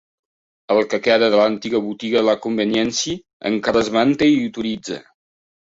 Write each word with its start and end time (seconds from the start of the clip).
El 0.75 0.79
que 0.93 0.99
queda 1.07 1.27
de 1.35 1.39
l'antiga 1.41 1.83
botiga 1.89 2.25
de 2.31 2.35
conveniència 2.47 3.17
encara 3.53 3.87
es 3.87 3.95
manté 4.01 4.33
i 4.41 4.45
utilitza. 4.53 5.01